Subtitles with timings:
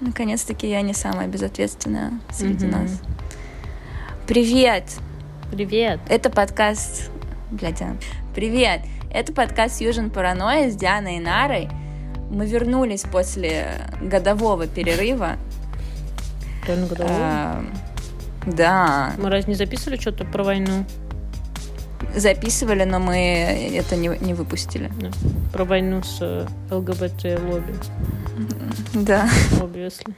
[0.00, 2.76] Наконец-таки я не самая безответственная среди угу.
[2.76, 3.02] нас.
[4.26, 4.84] Привет!
[5.52, 6.00] Привет!
[6.08, 7.10] Это подкаст...
[7.50, 7.82] Блядь,
[8.34, 8.80] Привет!
[9.12, 11.68] Это подкаст Южин Паранойя с Дианой и Нарой.
[12.30, 15.36] Мы вернулись после годового перерыва.
[16.66, 17.18] Реально годового?
[17.18, 17.64] А,
[18.46, 19.12] да.
[19.18, 20.86] Мы разве не записывали что-то про войну?
[22.14, 24.90] Записывали, но мы это не, не выпустили.
[25.00, 25.10] Да.
[25.52, 27.74] Про войну с э, ЛГБТ-лобби.
[28.94, 29.28] Да.
[29.60, 30.14] Obviously.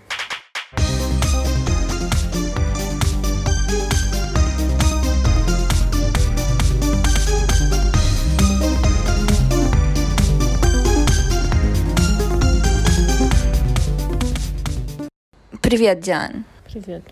[15.72, 16.44] Привет, Диан.
[16.70, 17.02] Привет.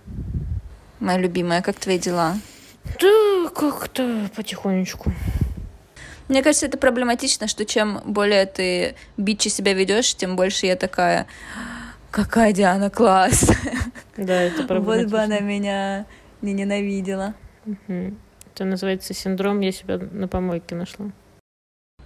[0.99, 2.37] Моя любимая, как твои дела?
[2.99, 5.13] Да, как-то потихонечку.
[6.29, 11.27] Мне кажется, это проблематично, что чем более ты бичи себя ведешь, тем больше я такая,
[12.11, 13.51] какая Диана класс.
[14.17, 15.03] Да, это проблематично.
[15.03, 16.07] Вот бы она меня
[16.41, 17.35] не ненавидела.
[17.67, 18.15] Угу.
[18.55, 21.11] Это называется синдром «я себя на помойке нашла».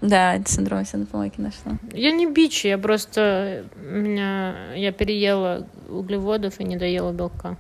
[0.00, 1.78] Да, это синдром «я себя на помойке нашла».
[1.92, 3.66] Я не бичи, я просто...
[3.76, 4.74] Меня...
[4.74, 7.56] Я переела углеводов и не доела белка.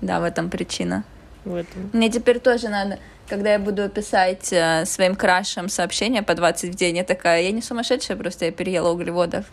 [0.00, 1.04] Да, в этом причина.
[1.44, 1.90] В этом.
[1.92, 2.98] Мне теперь тоже надо
[3.28, 7.50] когда я буду писать э, своим крашам сообщения по 20 в день, я такая, я
[7.50, 9.46] не сумасшедшая, просто я переела углеводов.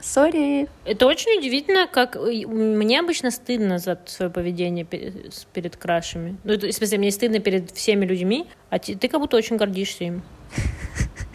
[0.00, 0.62] Сори.
[0.62, 0.68] Mm.
[0.84, 6.36] Это очень удивительно, как мне обычно стыдно за свое поведение перед крашами.
[6.44, 10.04] Ну, в смысле, мне стыдно перед всеми людьми, а ты, ты как будто очень гордишься
[10.04, 10.22] им.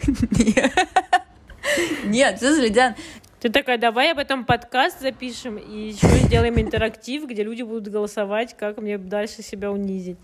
[2.04, 2.94] Нет, слушай, Диан,
[3.42, 8.56] ты такая, давай об этом подкаст запишем и еще сделаем интерактив, где люди будут голосовать,
[8.56, 10.18] как мне дальше себя унизить.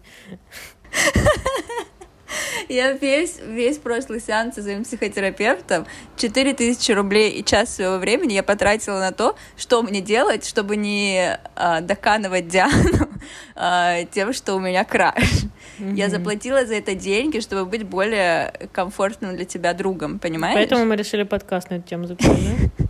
[2.69, 8.43] Я весь, весь прошлый сеанс со своим психотерапевтом 4000 рублей и час своего времени я
[8.45, 13.09] потратила на то, что мне делать, чтобы не а, доканывать Диану
[13.57, 15.15] а, тем, что у меня краш.
[15.79, 15.95] Mm-hmm.
[15.95, 20.55] Я заплатила за это деньги, чтобы быть более комфортным для тебя другом, понимаешь?
[20.55, 22.39] Поэтому мы решили подкаст на эту тему записать,
[22.79, 22.88] да?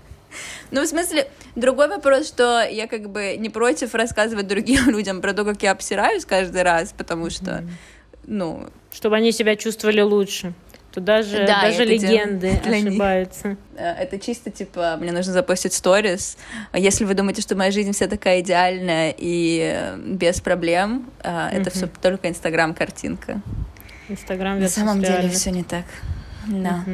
[0.70, 5.32] Ну, в смысле, другой вопрос, что я как бы не против рассказывать другим людям про
[5.32, 7.64] то, как я обсираюсь каждый раз, потому что,
[8.26, 8.68] ну...
[8.92, 10.54] Чтобы они себя чувствовали лучше.
[10.92, 13.48] То даже, да, даже легенды ошибаются.
[13.48, 13.58] Них.
[13.76, 16.38] Э, это чисто типа, мне нужно запустить сторис.
[16.72, 21.50] Если вы думаете, что моя жизнь вся такая идеальная и э, без проблем, mm-hmm.
[21.52, 23.42] это все только инстаграм-картинка.
[24.08, 25.84] Инстаграм На самом деле все не так.
[26.46, 26.84] Да.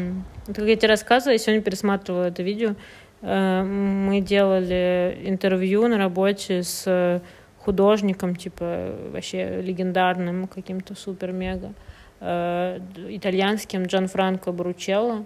[0.47, 2.77] Как я тебе рассказывала, я сегодня пересматривала это видео, Э,
[3.25, 7.23] мы делали интервью на работе с
[7.65, 11.73] художником, типа, вообще легендарным, каким-то супер-мега,
[12.21, 15.25] э, итальянским Джан Франко Бручелло.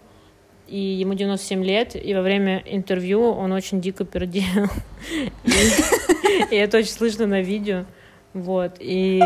[0.68, 4.68] И ему 97 лет, и во время интервью он очень дико пердел.
[6.50, 7.84] И это очень слышно на видео.
[8.34, 8.76] Вот.
[8.78, 9.16] И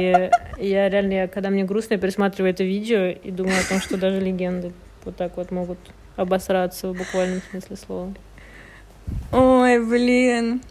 [0.59, 4.21] я реально, когда мне грустно, я пересматриваю это видео и думаю о том, что даже
[4.21, 4.72] легенды
[5.05, 5.78] вот так вот могут
[6.16, 8.15] обосраться в буквальном смысле слова.
[9.33, 10.62] Ой, блин.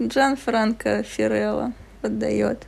[0.00, 2.66] Джан Франко Фирелла отдает.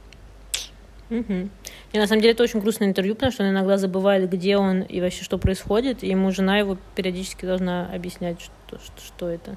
[1.10, 1.48] Угу.
[1.92, 4.82] И на самом деле это очень грустное интервью, потому что он иногда забывает, где он
[4.82, 6.02] и вообще что происходит.
[6.02, 9.56] И ему жена его периодически должна объяснять, что, что, что это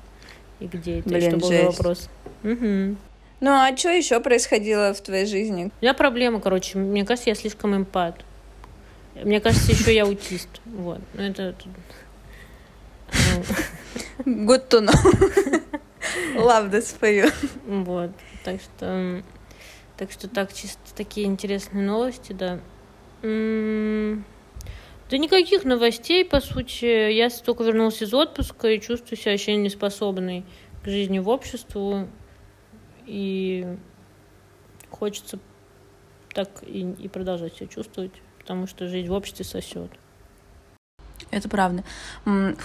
[0.59, 2.09] и где это, Блин, и что был за вопрос.
[2.43, 2.95] Угу.
[3.41, 5.71] Ну а что еще происходило в твоей жизни?
[5.81, 6.77] У меня проблема, короче.
[6.77, 8.23] Мне кажется, я слишком эмпат.
[9.15, 10.47] Мне кажется, еще я аутист.
[10.65, 11.01] Вот.
[11.15, 11.55] Ну это
[14.25, 14.93] Good to know.
[16.35, 17.31] Love this for you.
[17.65, 18.11] Вот.
[18.43, 19.23] Так что,
[19.97, 22.59] так что так, чисто такие интересные новости, да.
[23.21, 27.11] Да никаких новостей, по сути.
[27.11, 30.45] Я только вернулась из отпуска и чувствую себя вообще неспособной
[30.83, 32.07] к жизни в обществе.
[33.05, 33.67] И
[34.89, 35.39] хочется
[36.33, 39.91] так и, и продолжать себя чувствовать, потому что жизнь в обществе сосет.
[41.29, 41.83] Это правда.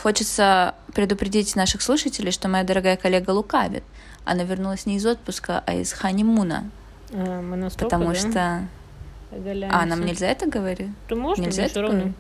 [0.03, 3.85] Хочется предупредить наших слушателей, что моя дорогая коллега лукавит.
[4.25, 6.71] Она вернулась не из отпуска, а из ханимуна.
[7.13, 8.19] А, мы настолько, потому да?
[8.19, 8.69] что...
[9.31, 9.79] Оголяемся.
[9.79, 10.91] А, нам нельзя это говорить?
[11.09, 12.13] Да можно, нельзя это равно.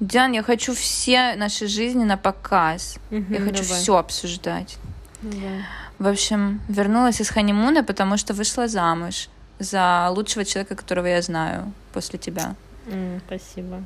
[0.00, 2.98] Диан, я хочу все наши жизни на показ.
[3.10, 3.80] Угу, я хочу давай.
[3.80, 4.76] все обсуждать.
[5.22, 5.64] Давай.
[5.98, 9.28] В общем, вернулась из ханимуна, потому что вышла замуж
[9.58, 12.54] за лучшего человека, которого я знаю после тебя.
[12.86, 13.82] Mm, спасибо.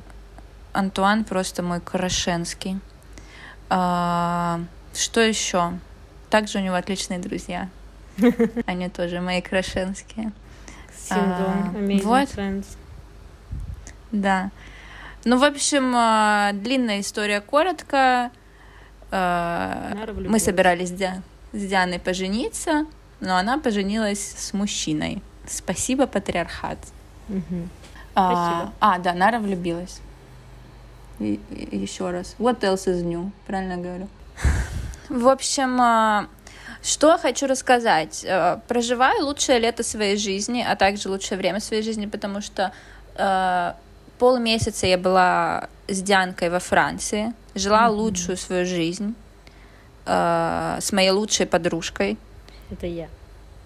[0.73, 2.79] Антуан просто мой Корошенский.
[3.69, 4.61] А,
[4.95, 5.73] что еще?
[6.31, 7.69] Также у него отличные друзья.
[8.67, 10.33] Они тоже мои Корошенские.
[11.11, 11.71] А,
[12.05, 12.29] вот.
[12.29, 12.67] Friends.
[14.13, 14.51] Да.
[15.25, 18.31] Ну, в общем, а, длинная история коротко.
[19.11, 21.23] мы собирались с, Ди-
[21.53, 22.87] с Дианой пожениться,
[23.21, 25.23] но она поженилась с мужчиной.
[25.47, 26.79] Спасибо, патриархат.
[28.15, 28.73] А, Спасибо.
[28.81, 30.01] а, да, Нара влюбилась.
[31.21, 32.35] Еще раз.
[32.39, 33.31] What else is new?
[33.47, 34.09] Правильно говорю.
[35.09, 36.27] В общем, а,
[36.83, 38.25] что хочу рассказать.
[38.25, 42.73] Э, Проживаю лучшее лето своей жизни, а также лучшее время своей жизни, потому что
[43.17, 43.73] э,
[44.19, 47.97] полмесяца я была с Дианкой во Франции, жила Мгм.
[47.99, 49.15] лучшую свою жизнь
[50.07, 52.17] э, с моей лучшей подружкой.
[52.71, 53.09] Это я.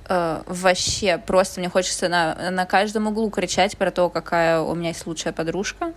[0.09, 4.89] Э, вообще, просто мне хочется на, на каждом углу кричать про то, какая у меня
[4.89, 5.93] есть лучшая подружка.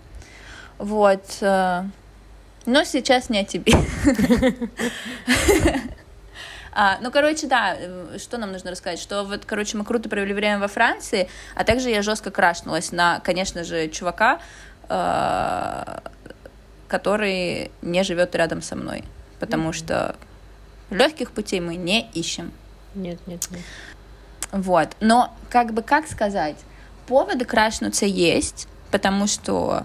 [0.77, 1.24] Вот.
[1.41, 1.83] э,
[2.65, 3.74] но сейчас не о тебе.
[6.79, 9.00] А, ну, короче, да, э, что нам нужно рассказать?
[9.00, 13.19] Что вот, короче, мы круто провели время во Франции, а также я жестко крашнулась на,
[13.21, 14.39] конечно же, чувака,
[14.88, 16.00] э,
[16.88, 19.03] который не живет рядом со мной,
[19.39, 19.73] потому Мгм.
[19.73, 20.15] что
[20.91, 22.51] легких путей мы не ищем.
[22.94, 23.62] Нет, нет, нет.
[24.51, 24.89] Вот.
[25.00, 26.57] Но, как бы, как сказать,
[27.07, 29.83] поводы крашнуться есть, потому что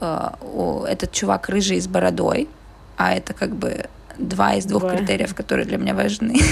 [0.00, 2.48] этот чувак рыжий с бородой,
[2.96, 3.86] а это как бы
[4.18, 4.96] два из двух Два.
[4.96, 6.36] критериев, которые для меня важны.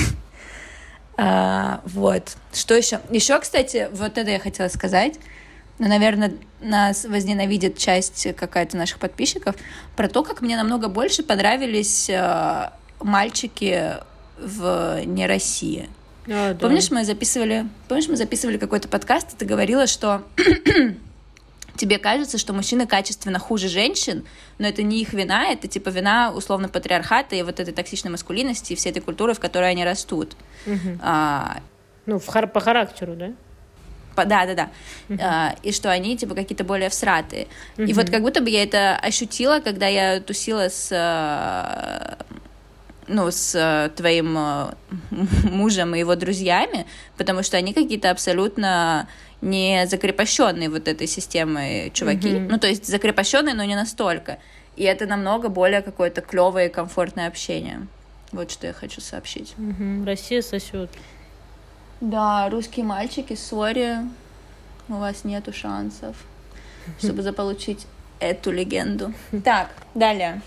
[1.20, 2.36] А, вот.
[2.52, 3.00] Что еще?
[3.10, 5.18] Еще, кстати, вот это я хотела сказать.
[5.80, 9.56] Ну, наверное, нас возненавидит часть какая-то наших подписчиков
[9.96, 12.70] про то, как мне намного больше понравились э,
[13.00, 13.94] мальчики
[14.40, 15.88] в не России.
[16.28, 16.58] А, да.
[16.60, 20.22] Помнишь, мы записывали, помнишь, мы записывали какой-то подкаст, и ты говорила, что
[21.78, 24.24] тебе кажется, что мужчины качественно хуже женщин,
[24.58, 28.72] но это не их вина, это типа вина условно патриархата и вот этой токсичной маскулинности
[28.74, 30.36] и всей этой культуры, в которой они растут.
[30.66, 31.00] Мгм.
[31.02, 31.60] А,
[32.06, 33.30] Ну, в хар- по характеру, да?
[34.16, 34.68] по- да, да, да.
[35.22, 37.46] А, и что они типа какие-то более всратые.
[37.76, 37.92] И Мгм.
[37.94, 42.16] вот как будто бы я это ощутила, когда я тусила с э,
[43.06, 44.70] ну, с э, твоим э,
[45.50, 46.86] мужем и его друзьями,
[47.16, 49.08] потому что они какие-то абсолютно
[49.40, 52.30] не закрепощенные вот этой системой чуваки.
[52.30, 52.48] Мгм.
[52.48, 54.38] Ну, то есть закрепощенные, но не настолько.
[54.76, 57.86] И это намного более какое-то клевое и комфортное общение.
[58.32, 59.54] Вот что я хочу сообщить.
[59.56, 60.04] Мгм.
[60.04, 60.90] Россия сосет.
[62.00, 63.96] Да, русские мальчики, сори,
[64.88, 66.16] у вас нету шансов,
[66.98, 67.86] чтобы заполучить
[68.20, 69.12] эту легенду.
[69.44, 70.40] Так, далее.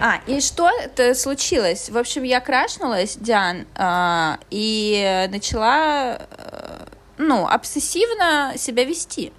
[0.00, 1.88] А, и что это случилось?
[1.88, 6.26] В общем, я крашнулась, Диан, а, и начала,
[7.18, 9.32] ну, обсессивно себя вести.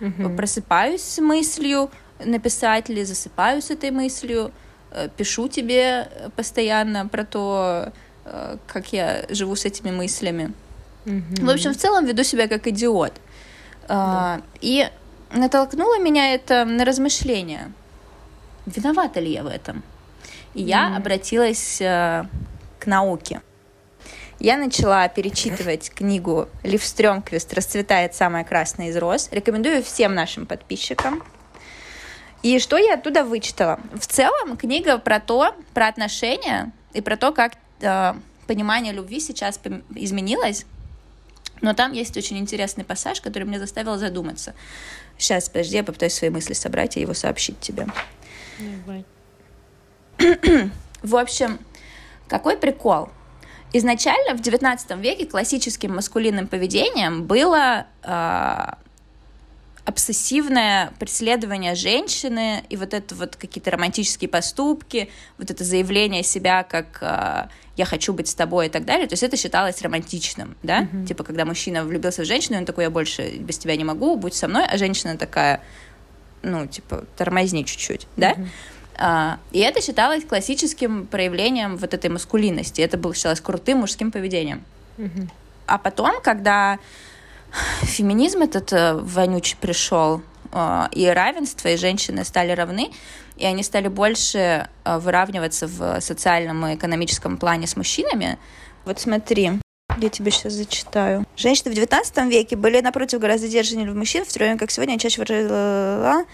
[0.00, 0.36] Мгм.
[0.36, 1.90] Просыпаюсь с мыслью
[2.24, 4.52] написать или засыпаю с этой мыслью,
[4.90, 7.92] э, пишу тебе э, постоянно про то,
[8.24, 10.52] э, как я живу с этими мыслями.
[11.04, 11.46] Мгм.
[11.46, 13.12] В общем, в целом веду себя как идиот.
[13.88, 14.88] А, И
[15.32, 17.72] натолкнуло меня это на размышления.
[18.66, 19.82] Виновата ли я в этом?
[20.54, 22.24] И я обратилась э,
[22.78, 23.40] к науке.
[24.40, 29.28] Я начала перечитывать книгу Лив Стрёмквист «Расцветает самая красная из роз».
[29.32, 31.22] Рекомендую всем нашим подписчикам.
[32.42, 33.78] И что я оттуда вычитала?
[33.92, 37.52] В целом книга про то, про отношения и про то, как
[37.82, 38.14] э,
[38.46, 39.60] понимание любви сейчас
[39.94, 40.64] изменилось.
[41.60, 44.54] Но там есть очень интересный пассаж, который меня заставил задуматься.
[45.18, 47.86] Сейчас, подожди, я попытаюсь свои мысли собрать и его сообщить тебе.
[48.58, 49.04] Давай.
[51.02, 51.58] В общем,
[52.26, 53.10] какой прикол?
[53.72, 58.66] Изначально в XIX веке классическим маскулинным поведением было э,
[59.84, 65.08] обсессивное преследование женщины и вот это вот какие-то романтические поступки,
[65.38, 69.06] вот это заявление себя как э, я хочу быть с тобой и так далее.
[69.06, 70.82] То есть это считалось романтичным, да?
[70.82, 71.06] Мгм.
[71.06, 74.34] Типа когда мужчина влюбился в женщину, он такой я больше без тебя не могу, будь
[74.34, 75.60] со мной, а женщина такая,
[76.42, 78.36] ну типа тормозни чуть-чуть, да?
[78.96, 82.80] А, И это считалось классическим проявлением вот этой маскулинности.
[82.80, 84.64] Это было считалось крутым мужским поведением.
[84.98, 85.30] Мгм.
[85.66, 86.78] А потом, когда
[87.82, 92.90] феминизм этот э, вонючий пришел, э, и равенство, и женщины стали равны,
[93.36, 98.38] и они стали больше э, выравниваться в социальном и экономическом плане с мужчинами.
[98.84, 99.52] Вот смотри,
[99.98, 101.24] я тебе сейчас зачитаю.
[101.36, 105.00] Женщины в XIX веке были, напротив, гораздо сдержаннее мужчин, в то время как сегодня они
[105.00, 106.26] чаще выражали...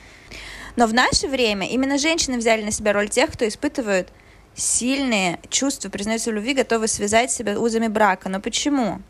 [0.76, 4.08] Но в наше время именно женщины взяли на себя роль тех, кто испытывают
[4.54, 8.28] сильные чувства, признаются в любви, готовы связать себя узами брака.
[8.28, 9.00] Но почему?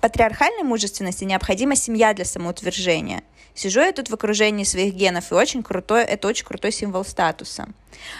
[0.00, 3.22] Патриархальной мужественности необходима семья для самоутверждения.
[3.54, 7.68] Сижу я тут в окружении своих генов, и очень крутой, это очень крутой символ статуса.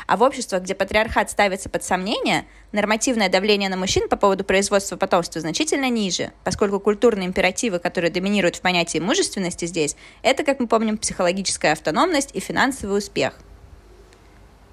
[0.07, 4.97] А в обществах, где патриархат ставится под сомнение, нормативное давление на мужчин по поводу производства
[4.97, 10.69] потомства значительно ниже, поскольку культурные императивы, которые доминируют в понятии мужественности здесь, это, как мы
[10.69, 13.35] помним, психологическая автономность и финансовый успех.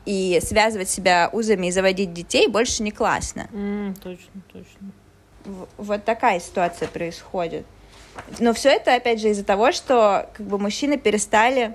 [0.04, 3.48] и связывать себя узами и заводить детей больше не классно.
[3.54, 4.92] М, точно, точно.
[5.46, 7.68] В- Вот такая ситуация происходит.
[8.40, 11.74] Но все это, опять же, из-за того, что как бы мужчины перестали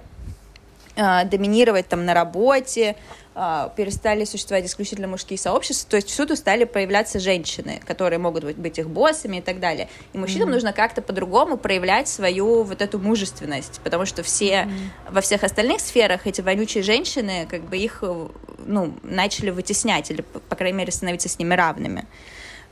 [0.96, 2.96] а, доминировать там на работе,
[3.34, 8.56] а, перестали существовать исключительно мужские сообщества, то есть всюду стали появляться женщины, которые могут быть,
[8.56, 9.90] быть их боссами и так далее.
[10.14, 14.66] И мужчинам нужно как-то по-другому проявлять свою вот эту мужественность, потому что все
[15.10, 18.28] во всех остальных сферах эти вонючие женщины как бы их э,
[18.64, 22.06] ну начали вытеснять или по крайней мере становиться с ними равными.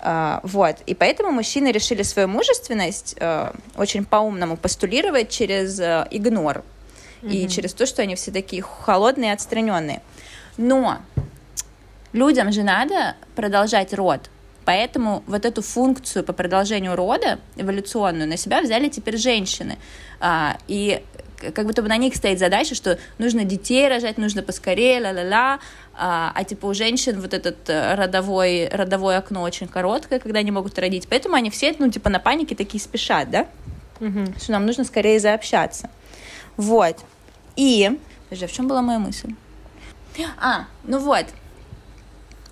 [0.00, 0.76] А, Вот.
[0.86, 6.62] И поэтому мужчины решили свою мужественность э, очень по-умному постулировать через э, игнор.
[7.22, 10.02] И через то, что они все такие холодные и отстраненные.
[10.58, 10.98] Но
[12.12, 14.28] людям же надо продолжать род.
[14.64, 19.78] Поэтому вот эту функцию по продолжению рода, эволюционную, на себя взяли теперь женщины.
[20.20, 21.02] А, и
[21.52, 25.58] как будто бы на них стоит задача, что нужно детей рожать, нужно поскорее, ла-ла-ла.
[25.96, 30.50] А, а типа у женщин вот этот э, родовой, родовое окно очень короткое, когда они
[30.50, 31.06] могут родить.
[31.08, 33.46] Поэтому они все, ну, типа на панике такие спешат, да?
[34.00, 34.34] Мгм.
[34.38, 35.88] что нам нужно скорее заобщаться.
[36.56, 36.96] Вот.
[37.56, 37.98] И...
[38.28, 39.34] Подожди, а в чем была моя мысль?
[40.40, 41.26] А, ну вот.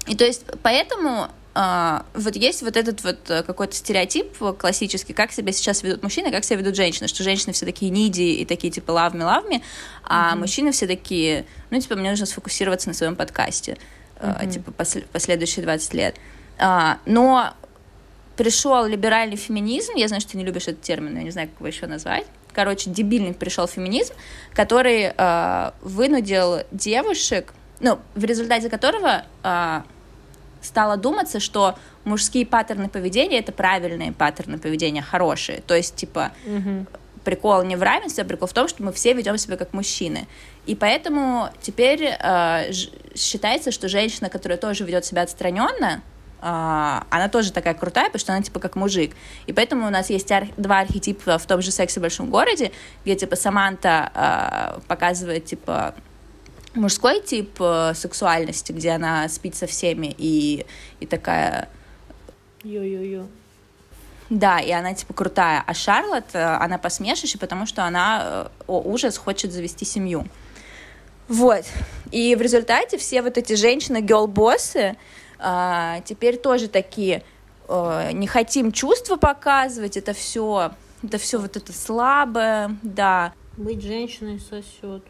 [0.07, 5.53] И то есть поэтому вот есть вот этот вот э, какой-то стереотип классический, как себя
[5.53, 8.91] сейчас ведут мужчины, как себя ведут женщины, что женщины все такие ниди и такие типа
[8.91, 9.63] лавми лавми,
[10.05, 13.77] а мужчины все такие, ну типа мне нужно сфокусироваться на своем подкасте,
[14.19, 16.17] э, типа посл- последующие 20 лет.
[16.59, 17.53] А, но
[18.37, 21.49] пришел либеральный феминизм, я знаю, что ты не любишь этот термин, но я не знаю,
[21.49, 22.27] как его еще назвать.
[22.53, 24.15] Короче, дебильный пришел феминизм,
[24.53, 29.83] который э, вынудил девушек, ну, в результате которого э,
[30.63, 35.61] стало думаться, что мужские паттерны поведения это правильные паттерны поведения, хорошие.
[35.67, 36.87] То есть, типа, Мгм.
[37.25, 40.27] прикол не в равенстве, а прикол в том, что мы все ведем себя как мужчины.
[40.67, 42.73] И поэтому теперь э,
[43.15, 46.03] считается, что женщина, которая тоже ведет себя отстраненно,
[46.41, 49.13] э, она тоже такая крутая, потому что она типа как мужик.
[49.47, 52.73] И поэтому у нас есть ар- два архетипа в том же сексе в большом городе,
[53.05, 54.11] где типа Саманта
[54.77, 55.95] э, показывает типа
[56.75, 60.65] мужской тип э, сексуальности, где она спит со всеми и,
[61.01, 61.69] и такая
[62.65, 63.27] Ё-ё-ё.
[64.31, 65.63] да, и она типа крутая.
[65.67, 70.27] А Шарлотт, э, она посмешище, потому что она, э, о ужас, хочет завести семью.
[71.29, 71.65] Вот.
[72.11, 74.97] И в результате все вот эти женщины-гелбоссы
[75.39, 77.23] а, теперь тоже такие
[77.69, 83.33] э, не хотим чувства показывать, это все, это все вот это слабое, да.
[83.57, 85.03] Быть женщиной сосет.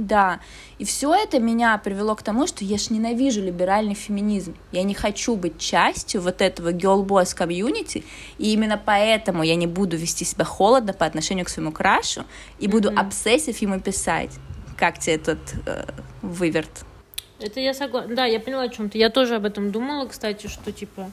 [0.00, 0.40] Да,
[0.78, 4.56] и все это меня привело к тому, что я ж ненавижу либеральный феминизм.
[4.72, 8.02] Я не хочу быть частью вот этого girl boss комьюнити,
[8.38, 12.24] и именно поэтому я не буду вести себя холодно по отношению к своему крашу
[12.58, 14.30] и буду обсессив ему писать.
[14.78, 15.84] Как тебе этот э,
[16.22, 16.86] выверт?
[17.38, 18.16] Это я согласна.
[18.16, 18.96] Да, я поняла о чем ты.
[18.96, 21.10] Я тоже об этом думала, кстати, что типа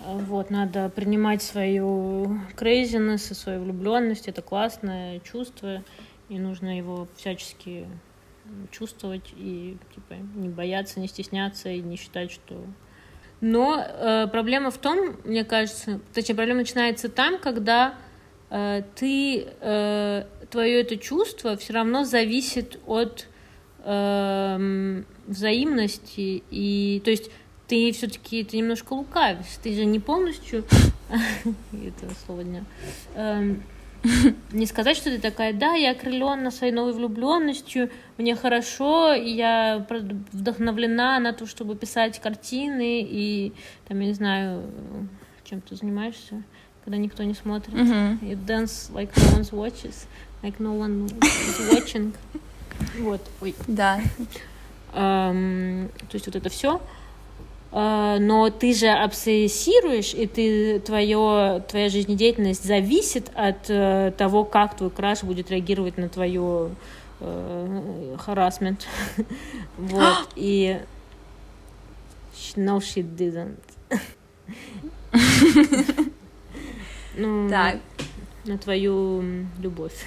[0.00, 4.26] э, вот надо принимать свою крейзинес и свою влюбленность.
[4.26, 5.84] Это классное чувство,
[6.28, 7.86] и нужно его всячески
[8.70, 12.64] чувствовать и типа не бояться, не стесняться и не считать, что
[13.40, 17.94] но э, проблема в том, мне кажется, точнее, проблема начинается там, когда
[18.48, 23.26] э, ты э, твое это чувство все равно зависит от
[23.84, 27.30] эм, взаимности и то есть
[27.66, 30.64] ты все-таки ты немножко лукавишь, ты же не полностью
[31.10, 32.64] это слово дня
[34.52, 39.86] не сказать, что ты такая, да, я окрылена своей новой влюбленностью, мне хорошо, я
[40.32, 43.52] вдохновлена на то, чтобы писать картины, и
[43.88, 44.64] там, я не знаю,
[45.44, 46.42] чем ты занимаешься,
[46.84, 47.74] когда никто не смотрит.
[47.74, 48.18] Мгм.
[48.22, 50.06] You dance like no one watches,
[50.42, 52.14] like no one is watching.
[52.98, 53.54] Вот, ой.
[53.68, 54.00] Да.
[54.92, 56.80] Ам, то есть вот это все.
[57.76, 64.90] Но ты же обсессируешь, и ты, твое, твоя жизнедеятельность зависит от э, того, как твой
[64.90, 66.70] краш будет реагировать на твою
[68.18, 68.86] харасмент.
[69.78, 70.78] вот, и...
[72.54, 73.56] No, she didn't.
[77.16, 77.78] ну, Так.
[78.44, 80.04] на твою любовь.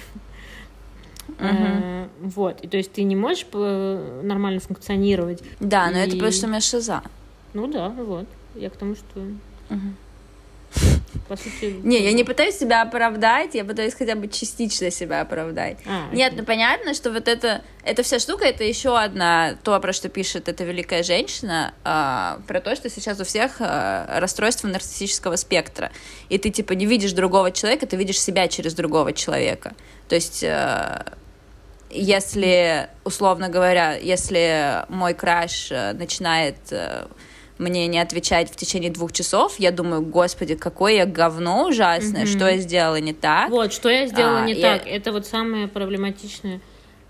[1.38, 1.38] Мгм.
[1.40, 2.60] Э, Вот.
[2.62, 5.42] И то есть ты не можешь э, нормально функционировать.
[5.60, 7.02] Да, но это И- потому что у меня шиза.
[7.54, 8.26] Ну да, вот.
[8.54, 9.20] Я к тому, что
[11.28, 11.76] по сути.
[11.82, 15.78] Не, я не пытаюсь себя оправдать, я пытаюсь хотя бы частично себя оправдать.
[15.86, 16.40] А, Нет, окей.
[16.40, 20.48] ну понятно, что вот это, эта вся штука, это еще одна, то, про что пишет
[20.48, 25.90] эта великая женщина, а, про то, что сейчас у всех а, расстройство нарциссического спектра.
[26.28, 29.74] И ты, типа, не видишь другого человека, ты видишь себя через другого человека.
[30.08, 31.14] То есть, а,
[31.90, 37.06] если, условно говоря, если мой краш э, начинает э,
[37.58, 42.36] мне не отвечать в течение двух часов, я думаю, господи, какое я говно ужасное, mm-hmm.
[42.36, 43.50] что я сделала не так.
[43.50, 44.78] Вот, что я сделала а, не я...
[44.78, 46.60] так, это вот самое проблематичное,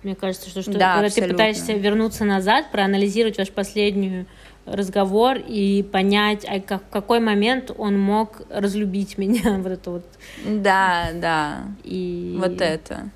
[0.03, 1.23] мне кажется, что, что да, когда абсолютно.
[1.23, 4.27] ты пытаешься вернуться назад, проанализировать ваш последний
[4.65, 10.05] разговор и понять, а как, в какой момент он мог разлюбить меня, вот это вот.
[10.45, 11.65] Да, да.
[11.85, 13.11] И вот это.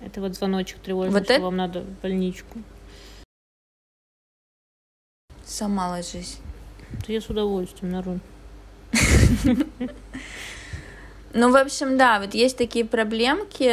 [0.00, 1.42] Это вот звоночек тревожный, вот что это...
[1.42, 2.58] вам надо в больничку.
[5.44, 6.38] Сама ложись.
[7.06, 8.18] То я с удовольствием, народ.
[11.38, 13.70] Ну, в общем, да, вот есть такие проблемки.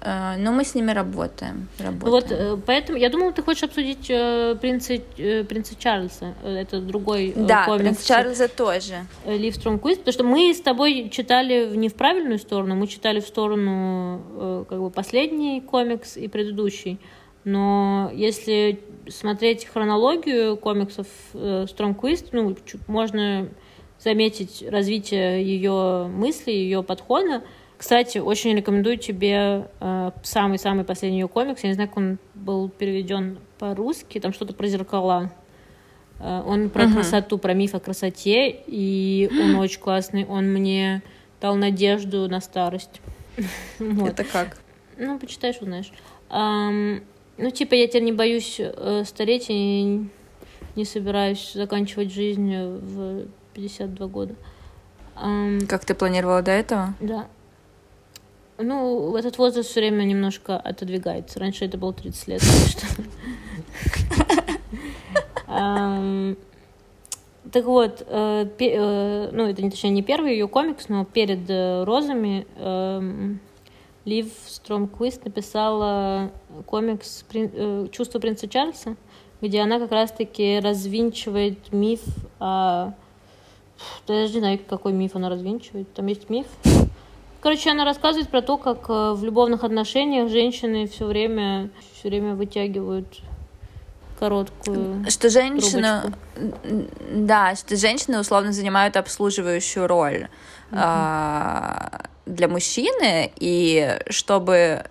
[0.00, 1.68] Э, но мы с ними работаем.
[1.78, 2.10] работаем.
[2.10, 6.34] Вот, э, поэтому я думала, ты хочешь обсудить э, принца, принца Чарльза.
[6.44, 7.82] Это другой да, комикс.
[7.82, 9.06] принц Чарльза тоже.
[9.26, 13.26] Лив Стромквист, потому что мы с тобой читали не в правильную сторону, мы читали в
[13.26, 16.98] сторону как бы последний комикс и предыдущий.
[17.48, 18.78] Но если
[19.08, 21.06] смотреть хронологию комиксов
[21.66, 22.54] Стромквист, ну,
[22.86, 23.48] можно
[23.98, 27.42] заметить развитие ее мысли, ее подхода.
[27.78, 31.62] Кстати, очень рекомендую тебе э, самый-самый последний ее комикс.
[31.62, 34.20] Я не знаю, как он был переведен по-русски.
[34.20, 35.32] Там что-то про зеркала.
[36.20, 36.92] Э, он про uh-huh.
[36.92, 38.50] красоту, про миф о красоте.
[38.66, 40.26] И он очень классный.
[40.26, 41.02] Он мне
[41.40, 43.00] дал надежду на старость.
[43.78, 44.10] вот.
[44.10, 44.58] Это как?
[44.98, 45.92] Ну, почитаешь, узнаешь.
[46.28, 47.02] Um,
[47.38, 50.06] ну, типа, я теперь не боюсь э, стареть и
[50.76, 54.34] не собираюсь заканчивать жизнь в 52 года.
[55.16, 56.94] Um, как ты планировала до этого?
[57.00, 57.26] Да.
[58.58, 61.40] Ну, этот возраст все время немножко отодвигается.
[61.40, 62.42] Раньше это было 30 лет.
[67.50, 72.46] Так вот, э, э, ну, это, точнее, не первый ее комикс, но перед э, «Розами»
[72.56, 73.40] эм,
[74.04, 76.30] Лив Стромквист написала
[76.66, 77.24] комикс
[77.90, 78.96] «Чувство принца Чарльза»,
[79.40, 82.00] где она как раз-таки развинчивает миф
[82.40, 82.92] о...
[84.08, 85.92] Я даже не знаю, какой миф она развинчивает.
[85.94, 86.46] Там есть миф
[87.40, 92.34] Короче, она рассказывает про то, как э, в любовных отношениях женщины все время, все время
[92.34, 93.06] вытягивают
[94.18, 95.08] короткую.
[95.08, 96.90] Что женщина, трубочку.
[97.12, 100.28] да, что женщины условно занимают обслуживающую роль
[100.72, 100.80] угу.
[100.80, 104.84] а, для мужчины, и чтобы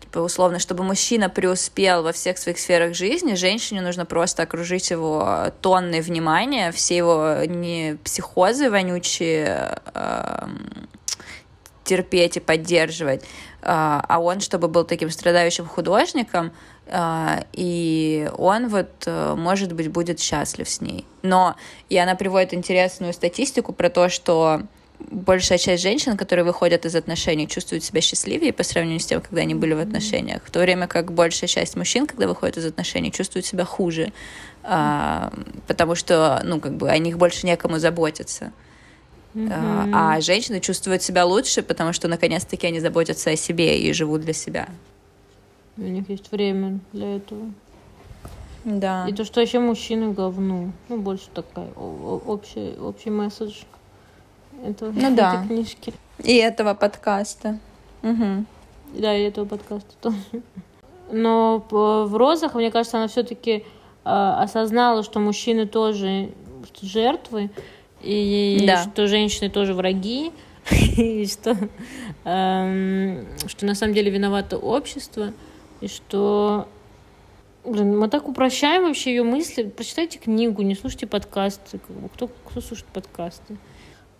[0.00, 5.52] типа условно, чтобы мужчина преуспел во всех своих сферах жизни, женщине нужно просто окружить его
[5.60, 10.48] тонной внимания, все его не психозы вонючие, а,
[11.84, 13.24] терпеть и поддерживать,
[13.62, 16.52] а, а он, чтобы был таким страдающим художником,
[16.90, 21.06] а, и он вот, э, может быть, будет счастлив с ней.
[21.22, 21.56] Но,
[21.90, 24.62] и она приводит интересную статистику про то, что
[24.98, 29.42] большая часть женщин, которые выходят из отношений, чувствуют себя счастливее по сравнению с тем, когда
[29.42, 33.12] они были в отношениях, в то время как большая часть мужчин, когда выходят из отношений,
[33.12, 34.12] чувствуют себя хуже,
[34.64, 35.32] а,
[35.66, 38.52] потому что, ну, как бы о них больше некому заботиться.
[39.34, 39.90] Mm-hmm.
[39.94, 44.32] А женщины чувствуют себя лучше, потому что наконец-таки они заботятся о себе и живут для
[44.32, 44.68] себя.
[45.76, 47.52] У них есть время для этого.
[48.64, 49.06] Да.
[49.08, 50.72] И то, что еще мужчины говно.
[50.88, 53.62] Ну, больше такая общий, общий месседж.
[54.64, 55.44] Это, ну, да.
[55.46, 55.92] книжки.
[56.22, 57.58] И этого подкаста.
[58.02, 58.44] Угу.
[58.94, 60.42] Да, и этого подкаста тоже.
[61.10, 63.64] Но в розах, мне кажется, она все-таки
[64.04, 66.30] а, осознала, что мужчины тоже
[66.82, 67.50] жертвы,
[68.02, 68.84] и да.
[68.84, 70.32] что женщины тоже враги,
[70.70, 71.56] и что,
[72.24, 75.32] эм, что на самом деле виновато общество,
[75.80, 76.68] и что
[77.64, 79.64] Блин, мы так упрощаем вообще ее мысли.
[79.64, 81.80] Прочитайте книгу, не слушайте подкасты.
[82.14, 83.58] Кто, кто слушает подкасты?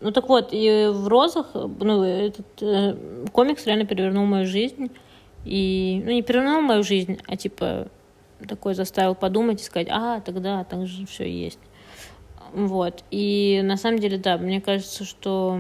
[0.00, 2.96] Ну так вот, и в «Розах» ну, этот э,
[3.32, 4.90] комикс реально перевернул мою жизнь.
[5.44, 7.88] И, ну, не перевернул мою жизнь, а типа
[8.46, 11.58] такой заставил подумать и сказать, а, тогда так же все есть.
[12.52, 13.02] Вот.
[13.11, 15.58] И на самом деле, да, мне кажется, что...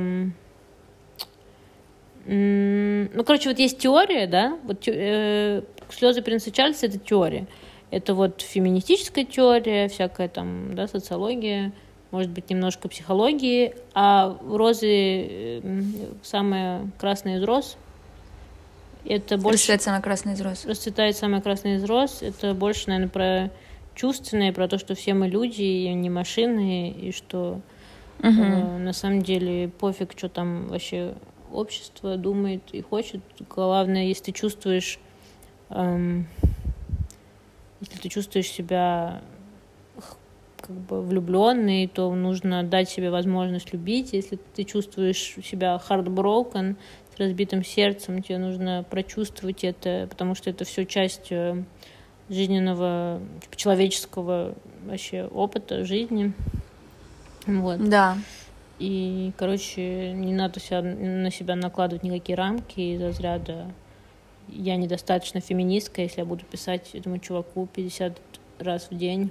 [2.30, 7.46] Ну, короче, вот есть теория, да, вот э, слезы принца Чарльза это теория.
[7.90, 11.72] Это вот феминистическая теория, всякая там, да, социология,
[12.10, 15.60] может быть, немножко психологии, а розы э,
[16.22, 17.76] самая красная из роз.
[19.04, 19.72] Это больше...
[19.72, 20.64] Расцветает самая красная из роз.
[20.64, 22.22] Расцветает самая красная из роз.
[22.22, 23.50] Это больше, наверное, про
[23.94, 27.60] чувственное, про то, что все мы люди, и не машины, и что
[28.20, 28.28] угу.
[28.28, 31.14] э, на самом деле пофиг, что там вообще
[31.52, 33.20] общество думает и хочет.
[33.48, 34.98] Главное, если ты чувствуешь,
[35.70, 36.26] эм,
[37.80, 39.22] если ты чувствуешь себя
[40.68, 44.12] как бы влюбленный, то нужно дать себе возможность любить.
[44.12, 46.76] Если ты чувствуешь себя heartbroken,
[47.14, 51.64] с разбитым сердцем, тебе нужно прочувствовать это, потому что это все часть э,
[52.28, 54.54] жизненного, типа, человеческого
[54.86, 56.32] вообще опыта жизни.
[57.46, 57.88] Вот.
[57.88, 58.18] Да.
[58.78, 63.72] И, короче, не надо себя, на себя накладывать никакие рамки из разряда
[64.48, 68.18] я недостаточно феминистка, если я буду писать этому чуваку 50
[68.60, 69.30] раз в день.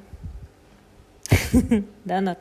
[2.05, 2.37] Да, Нар?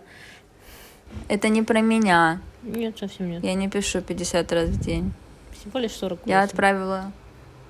[1.28, 2.40] Это не про меня.
[2.62, 3.44] Нет, совсем нет.
[3.44, 5.12] Я не пишу 50 раз в день.
[5.52, 6.20] Всего лишь 40.
[6.26, 7.12] Я отправила...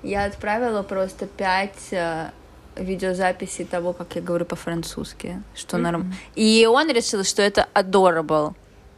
[0.03, 2.31] Я отправила просто пять э,
[2.77, 6.15] видеозаписей того, как я говорю по-французски, что норм.
[6.35, 8.55] И он решил, что это adorable.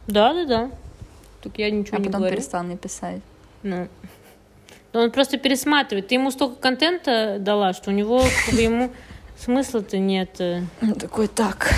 [0.07, 0.71] Да, да, да.
[1.41, 2.35] Так я ничего а не потом говорю.
[2.35, 3.21] перестал мне писать.
[3.63, 3.87] Ну.
[4.93, 6.07] Но он просто пересматривает.
[6.07, 8.91] Ты ему столько контента дала, что у него ему
[9.37, 10.35] смысла-то нет.
[10.39, 10.63] э.
[10.81, 11.73] Он такой, так.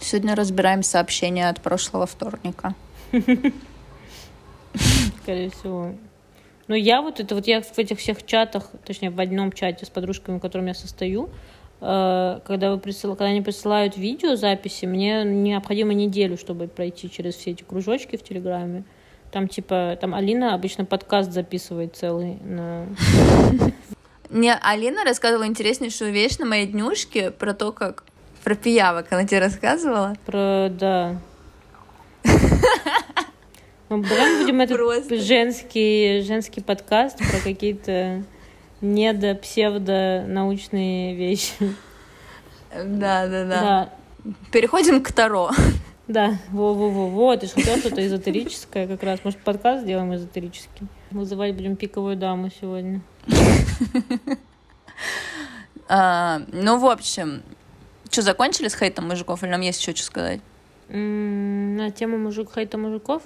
[0.00, 2.74] Сегодня разбираем сообщения от прошлого вторника.
[5.22, 5.94] скорее всего.
[6.68, 9.90] Но я вот это вот я в этих всех чатах, точнее в одном чате с
[9.90, 11.28] подружками, в котором я состою,
[11.80, 13.10] э, когда, вы присыл...
[13.12, 18.84] когда они присылают видеозаписи, мне необходимо неделю, чтобы пройти через все эти кружочки в Телеграме.
[19.30, 22.86] Там типа, там Алина обычно подкаст записывает целый на...
[24.30, 28.04] Мне Алина рассказывала интереснейшую вещь на моей днюшке про то, как...
[28.44, 30.14] Про пиявок она тебе рассказывала?
[30.24, 31.20] Про, да.
[33.90, 35.16] Ну, давай будем этот Просто.
[35.18, 38.22] женский, женский подкаст про какие-то
[38.82, 41.54] недо псевдо научные вещи.
[42.70, 43.46] Да, да, да.
[43.46, 43.90] Да,
[44.52, 45.50] Переходим к Таро.
[46.06, 49.20] да, во-во-во-во, ты же хотел что-то эзотерическое как раз.
[49.24, 50.86] Может, подкаст сделаем эзотерический?
[51.10, 53.00] Вызывать будем пиковую даму сегодня.
[55.90, 57.42] А, ну, в общем,
[58.10, 60.40] что, закончили с хейтом мужиков, или нам есть еще что сказать?
[60.88, 63.22] На тему мужик, хейта мужиков?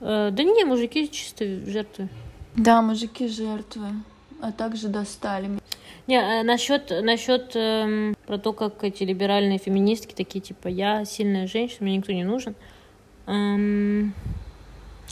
[0.00, 2.08] Э, Да не, мужики чисто жертвы.
[2.54, 3.88] Да, мужики жертвы,
[4.40, 5.48] а также достали.
[6.06, 11.46] Не, э, насчет, насчет эм, про то, как эти либеральные феминистки такие, типа, я сильная
[11.46, 12.54] женщина, мне никто не нужен.
[13.26, 14.12] Эм,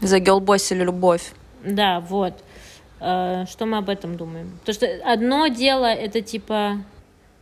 [0.01, 1.33] За гелбосили любовь.
[1.65, 2.35] да, вот.
[3.01, 4.59] Э, что мы об этом думаем?
[4.61, 6.83] Потому что одно дело это, типа,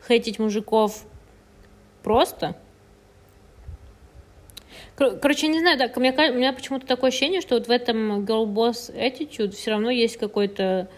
[0.06, 1.04] хейтить мужиков
[2.08, 2.54] просто.
[4.96, 7.70] Кор- Короче, не знаю, так, у меня, у меня почему-то такое ощущение, что вот в
[7.70, 10.88] этом girl boss attitude все равно есть какой-то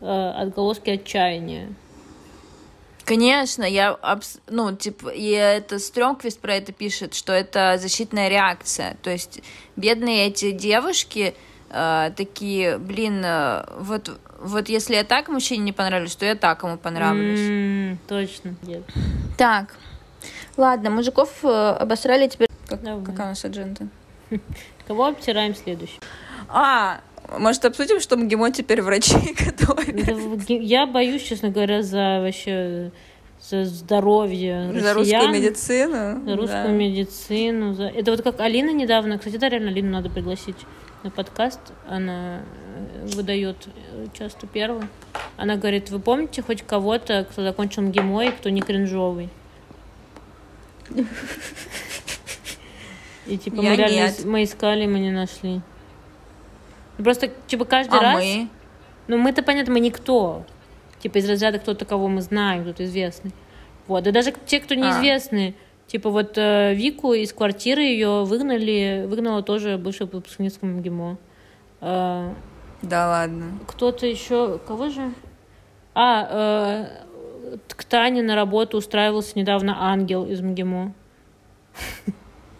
[0.00, 0.04] э,
[0.42, 1.72] отголоски отчаяния.
[3.04, 3.96] Конечно, я,
[4.48, 8.96] ну, типа, и это Стрёмквист про это пишет, что это защитная реакция.
[9.02, 9.40] То есть
[9.76, 11.32] бедные эти девушки
[11.70, 16.64] э, такие, блин, э, вот, вот если я так мужчине не понравлюсь, то я так
[16.64, 17.38] ему понравлюсь.
[17.48, 18.56] М, точно.
[18.62, 18.82] Нет.
[19.38, 19.76] Так,
[20.56, 22.48] ладно, мужиков э, обосрали теперь.
[22.66, 23.04] Как, Давай.
[23.04, 23.88] какая у нас адженда?
[24.86, 25.98] Кого обтираем следующий?
[26.48, 27.00] А,
[27.38, 29.14] может, обсудим, что МГИМО теперь врачи
[29.44, 30.04] готовят?
[30.04, 32.90] Да ге- Я боюсь, честно говоря, за вообще
[33.40, 36.24] за здоровье За русскую россиян, медицину.
[36.24, 36.68] за русскую да.
[36.72, 37.74] медицину.
[37.74, 37.84] За...
[37.84, 40.56] Это вот как Алина недавно, кстати, да, реально Алину надо пригласить
[41.02, 41.60] на подкаст.
[41.88, 44.88] Она э, выдает э, часто первую.
[45.36, 49.28] Она говорит, вы помните хоть кого-то, кто закончил МГИМО и кто не кринжовый?
[53.26, 54.24] И типа Я мы реально нет.
[54.24, 55.60] мы искали, мы не нашли.
[56.96, 58.14] Просто типа каждый А раз.
[58.22, 58.48] мы?
[59.08, 60.44] Ну, мы-то, понятно, мы никто.
[61.00, 63.32] Типа из разряда кто-то, кого мы знаем, кто-то известный.
[63.86, 64.04] Вот.
[64.04, 65.54] Да даже те, кто неизвестные.
[65.86, 71.16] Типа вот э, Вику из квартиры ее выгнали, выгнала тоже бывшая выпускница МГИМО.
[71.80, 72.32] Э,
[72.82, 73.58] Да ладно.
[73.68, 74.58] кто-то еще...
[74.66, 75.12] Кого же?
[75.94, 77.05] А, э,
[77.68, 80.92] к Тане на работу устраивался недавно ангел из МГИМО.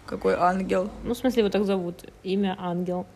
[0.06, 0.90] Какой ангел.
[1.02, 2.04] Ну, в смысле, его так зовут.
[2.22, 3.06] Имя ангел.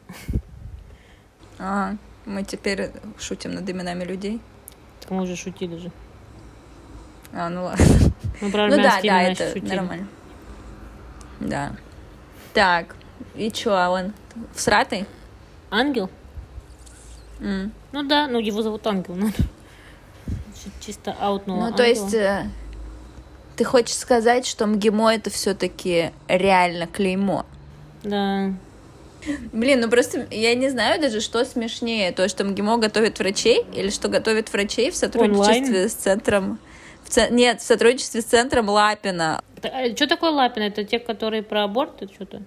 [1.59, 4.41] А, мы теперь шутим над именами людей.
[5.01, 5.93] Так мы уже шутили же.
[7.33, 7.85] А, ну ладно.
[8.41, 9.77] Мы про Ну да, да, это шутили.
[9.77, 10.09] нормально.
[11.39, 11.73] Да.
[12.55, 12.97] Так,
[13.35, 14.13] и чё, а он
[14.55, 15.07] всратый?
[15.71, 16.11] Ангел?
[17.41, 17.73] М.
[17.93, 19.35] Ну да, ну его зовут Ангел, надо.
[20.65, 22.47] Чи- Чисто аутнула Ну, то есть, э,
[23.57, 27.47] ты хочешь сказать, что МГИМО это все-таки реально клеймо?
[28.03, 28.53] Да.
[29.53, 33.91] Блин, ну просто я не знаю даже, что смешнее, то, что МГИМО готовит врачей, или
[33.91, 35.91] что готовит врачей в сотрудничестве Онлайн?
[35.91, 36.59] с центром...
[37.05, 39.43] в ц- Нет, в сотрудничестве с центром Лапина.
[39.95, 40.63] что такое Лапин?
[40.63, 42.01] Это те, которые про аборт?
[42.03, 42.43] Это что-то?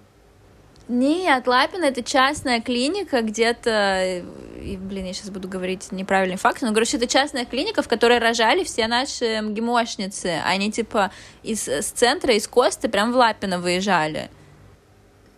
[0.86, 4.22] Нет, Лапина это частная клиника где-то,
[4.60, 8.18] и, блин, я сейчас буду говорить неправильный факт, но, короче, это частная клиника, в которой
[8.18, 10.42] рожали все наши МГИМОшницы.
[10.44, 11.10] Они, типа,
[11.42, 14.30] из с центра, из Косты прям в Лапино выезжали.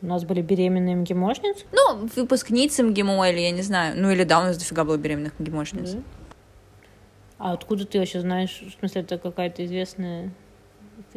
[0.02, 1.64] У нас были беременные МГИМОшницы.
[1.72, 3.94] Ну, выпускницы МГИМО или я не знаю.
[3.96, 5.90] Ну или да, у нас дофига было беременных МГИМОшниц.
[5.92, 6.02] Да.
[7.38, 10.30] А откуда ты вообще знаешь, в смысле, это какая-то известная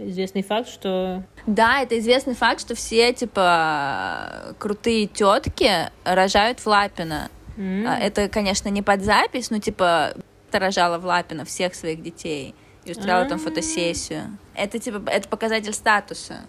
[0.07, 1.23] известный факт, что...
[1.45, 5.71] Да, это известный факт, что все, типа, крутые тетки
[6.03, 7.29] рожают в Лапино.
[7.57, 7.85] М.
[7.87, 10.13] Это, конечно, не под запись, но, типа,
[10.51, 13.41] рожала в Лапино всех своих детей и устраивала там А.
[13.41, 14.37] фотосессию.
[14.55, 16.41] Это, типа, это показатель статуса.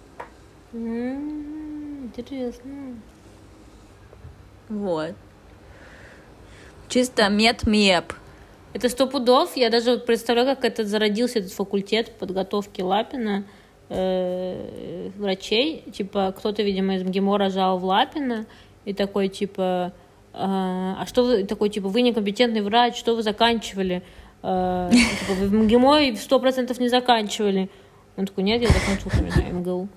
[0.73, 2.95] М, Интересно.
[4.69, 5.15] Вот.
[6.89, 8.13] Чисто мед-меп.
[8.73, 9.57] Это сто пудов.
[9.57, 13.45] Я даже представляю, как это зародился, этот факультет подготовки Лапина
[13.89, 15.85] э, врачей.
[15.93, 18.47] Типа, кто-то, видимо, из МГИМО рожал в Лапино
[18.85, 19.93] и такой, типа,
[20.33, 24.03] а а что вы, такой, типа, вы некомпетентный врач, что вы заканчивали?
[24.43, 27.71] Э, типа, вы в МГИМО сто процентов не заканчивали.
[28.17, 29.11] Он такой, нет, я закончил
[29.53, 29.89] МГУ.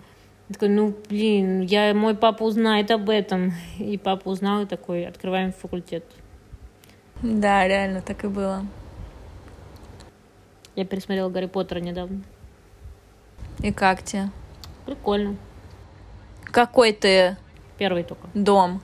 [0.49, 3.53] Я такой, ну, блин, я, мой папа узнает об этом.
[3.79, 6.03] И папа узнал и такой, открываем факультет.
[7.23, 8.65] Да, реально так и было.
[10.75, 12.21] Я пересмотрела Гарри Поттера недавно.
[13.59, 14.29] И как тебе?
[14.85, 15.37] Прикольно.
[16.43, 17.37] Какой ты
[17.77, 18.27] Первый только.
[18.33, 18.81] дом?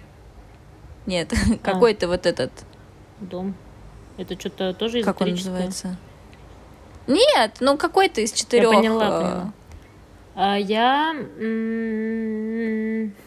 [1.06, 2.52] Нет, какой ты вот этот?
[3.20, 3.56] Дом.
[4.18, 5.98] Это что-то тоже Как он называется?
[7.08, 8.70] Нет, ну какой ты из четырех?
[8.70, 9.54] поняла, э, поняла.
[10.36, 11.12] А я...
[11.12, 11.26] м,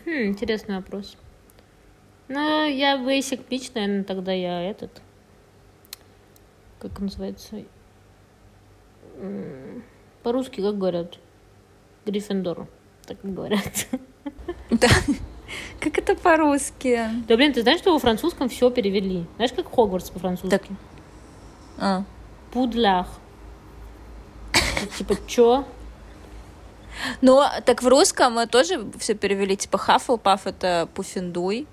[0.05, 1.19] хм, интересный вопрос.
[2.35, 5.03] Ну, я basic bitch, наверное, тогда я этот...
[6.79, 7.63] Как он называется?
[10.23, 11.19] По-русски как говорят?
[12.07, 12.67] Гриффиндор.
[13.07, 13.87] Так говорят.
[14.71, 14.89] Да.
[15.79, 17.01] Как это по-русски?
[17.29, 19.27] Да блин, ты знаешь, что во французском все перевели?
[19.37, 20.49] Знаешь, как Хогвартс по-французски?
[20.49, 20.63] Так.
[21.79, 22.05] А.
[22.51, 23.09] Пудлях.
[24.97, 25.67] Типа, чё?
[27.21, 31.67] Ну, так в русском мы тоже все перевели, типа Хаффлпаф это Пуффиндуй,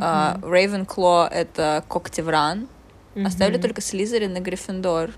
[0.00, 2.68] а, Рейвенкло это Когтевран,
[3.24, 3.62] оставили Мгм.
[3.62, 5.10] только Слизерин и Гриффиндор.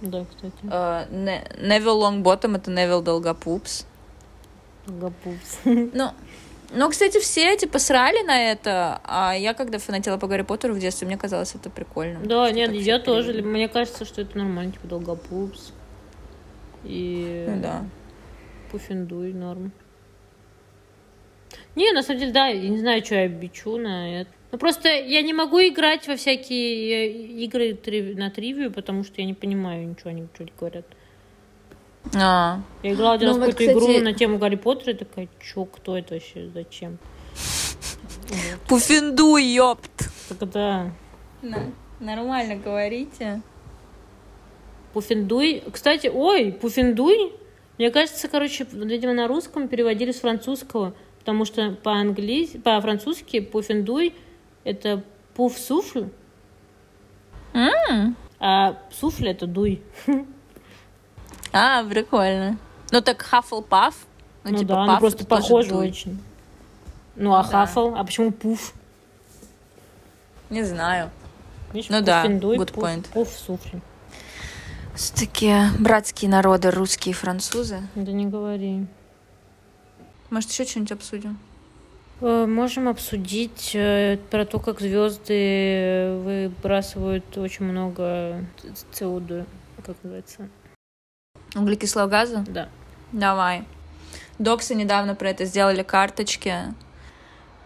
[0.00, 1.12] Да, кстати.
[1.12, 3.86] Не- Невил Лонгботтом это Невил Долгопупс.
[4.86, 5.58] Гапупс.
[5.64, 6.10] Ну,
[6.74, 10.78] ну, кстати, все типа срали на это, а я когда фанатела по Гарри Поттеру в
[10.78, 12.20] детстве, мне казалось это прикольно.
[12.24, 13.28] Да, нет, я тоже.
[13.32, 13.48] перевели.
[13.48, 15.72] Мне кажется, что это нормально, типа долгопупс.
[16.84, 17.84] И Ну да.
[18.70, 19.72] пуффиндуй норм.
[21.76, 24.30] Не, на самом деле, да, я не знаю, что я бичу на это.
[24.52, 27.12] Ну, просто я не могу играть во всякие э,
[27.44, 27.78] игры
[28.16, 30.86] на тривию, потому что я не понимаю ничего, они что говорят.
[32.14, 34.96] А, Я играла один Ну раз вот, какую-то кстати- игру на тему Гарри Поттера и
[34.96, 36.98] такая, чё, кто это вообще, зачем?
[37.34, 38.60] Вот.
[38.68, 40.08] Пуффиндуй, ёпт!
[40.28, 40.90] Так да,
[42.00, 43.40] Нормально говорите.
[44.92, 45.62] Пуффиндуй.
[45.72, 47.32] Кстати, ой, Пуффиндуй.
[47.78, 50.94] Мне кажется, короче, видимо, на русском переводили с французского,
[51.26, 54.14] потому что по-английски, по-французски Пуффиндуй
[54.62, 55.02] это
[55.34, 56.08] пуф-суфль,
[57.52, 58.16] М.
[58.38, 59.82] а суфль это дуй.
[61.52, 62.58] А, прикольно.
[62.92, 64.06] Ну так Хаффлпаф.
[64.44, 65.88] Ну, Ну, типа, да, ну паф просто похоже дуй.
[65.88, 66.22] очень.
[67.16, 67.48] Ну, а Да.
[67.66, 68.72] хафл, а почему пуф?
[70.48, 71.10] Не знаю.
[71.72, 73.06] Видишь, Ну да, Пуффиндуй, good пуф, point.
[73.12, 73.80] пуф-суфль.
[75.16, 77.80] Такие братские народы, русские и французы.
[77.96, 78.86] Да не говори.
[80.30, 81.38] Может, еще что-нибудь обсудим?
[82.20, 88.44] Э, Можем обсудить э, про то, как звезды выбрасывают очень много
[88.92, 89.46] СО2,
[89.84, 90.48] как называется.
[91.54, 92.44] Углекислого газа?
[92.48, 92.68] Да.
[93.12, 93.64] Давай.
[94.38, 96.54] Доксы недавно про это сделали карточки.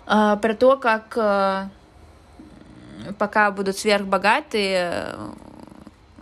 [0.06, 1.68] Про то, как э,
[3.18, 5.28] пока будут сверхбогатые, э,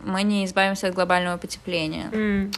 [0.04, 2.10] мы не избавимся от глобального потепления.
[2.12, 2.50] М,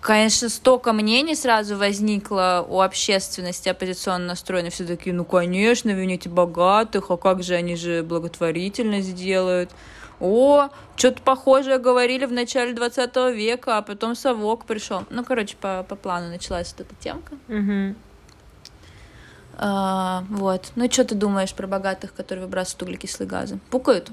[0.00, 4.70] Конечно, столько мнений сразу возникло у общественности оппозиционно настроенной.
[4.70, 9.70] Все такие, ну, конечно, вините богатых, а как же они же благотворительность делают?
[10.18, 15.04] О, что-то похожее говорили в начале 20 века, а потом совок пришел.
[15.10, 17.34] Ну, короче, по, по плану началась вот эта темка.
[17.48, 17.96] мгм.
[19.62, 20.72] А, вот.
[20.76, 23.58] Ну, что ты думаешь про богатых, которые выбрасывают углекислые газы?
[23.70, 24.10] Пукают?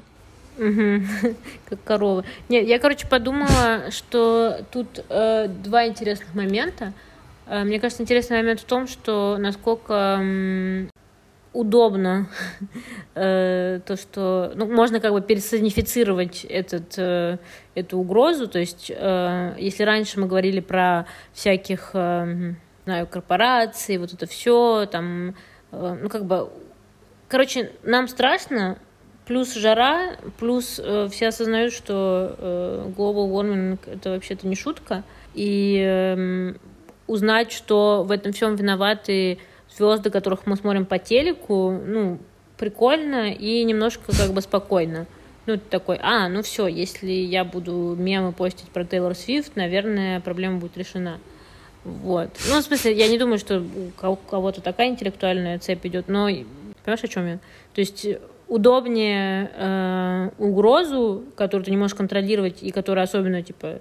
[0.57, 1.07] Мгм.
[1.69, 2.23] Как коровы.
[2.49, 6.93] Нет, я, короче, подумала, что тут э, два интересных момента.
[7.45, 10.89] Э, мне кажется, интересный момент в том, что насколько м,
[11.53, 12.27] удобно
[13.15, 17.37] э, то, что ну, можно как бы персонифицировать этот, э,
[17.75, 18.47] эту угрозу.
[18.47, 22.53] То есть, э, если раньше мы говорили про всяких, э,
[22.85, 25.35] знаю, корпораций, вот это все, там,
[25.71, 26.49] э, ну, как бы,
[27.27, 28.77] короче, нам страшно,
[29.27, 35.03] плюс жара, плюс э, все осознают, что э, global warming это вообще-то не шутка.
[35.33, 36.57] И эм,
[37.07, 39.37] узнать, что в этом всем виноваты
[39.75, 42.19] звезды, которых мы смотрим по телеку, ну,
[42.57, 45.05] прикольно и немножко как бы спокойно.
[45.45, 50.21] Ну, ты такой, а, ну все, если я буду мемы постить про Тейлор Свифт, наверное,
[50.21, 51.19] проблема будет решена.
[51.83, 52.29] Вот.
[52.49, 56.27] Ну, в смысле, я не думаю, что у кого-то такая интеллектуальная цепь идет, но
[56.83, 57.39] понимаешь, о чем я?
[57.73, 58.07] То есть
[58.47, 63.79] удобнее э, угрозу, которую ты не можешь контролировать и которая особенно, типа,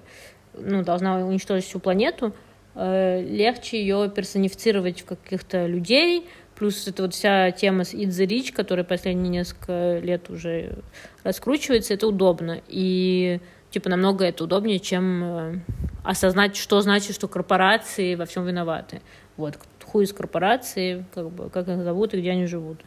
[0.53, 2.33] ну, должна уничтожить всю планету,
[2.75, 8.27] э, легче ее персонифицировать в каких-то людей, плюс это вот вся тема с Eat the
[8.27, 10.79] Rich, которая последние несколько лет уже
[11.23, 12.61] раскручивается, это удобно.
[12.67, 15.59] И типа намного это удобнее, чем э,
[16.03, 19.01] осознать, что значит, что корпорации во всем виноваты.
[19.37, 22.79] Вот, хуй из корпорации, как бы, как их зовут и где они живут.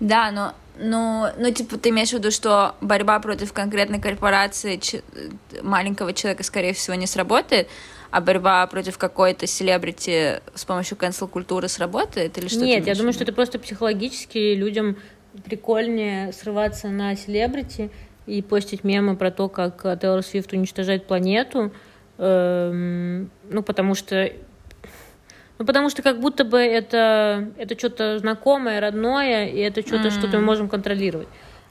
[0.00, 4.80] Да, но, но, ну, типа, ты имеешь в виду, что борьба против конкретной корпорации
[5.62, 7.68] маленького человека, скорее всего, не сработает,
[8.10, 12.38] а борьба против какой-то селебрити с помощью cancel-культуры сработает?
[12.38, 14.96] Или что Нет, я думаю, что это просто психологически людям
[15.44, 17.90] прикольнее срываться на селебрити
[18.26, 21.72] и постить мемы про то, как Тейлор Свифт уничтожает планету,
[22.18, 24.30] эм, ну, потому что
[25.64, 30.10] ну, потому что как будто бы это, это что-то знакомое, родное, и это что-то, mm-hmm.
[30.10, 31.26] что-то мы можем контролировать.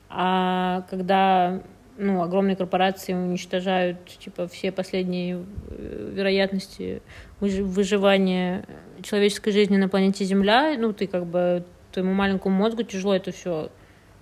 [0.09, 1.61] А когда
[1.99, 7.03] ну, огромные корпорации уничтожают типа все последние э, вероятности
[7.39, 8.65] выживания
[9.03, 13.69] человеческой жизни на планете Земля, ну, ты как бы твоему маленькому мозгу тяжело это все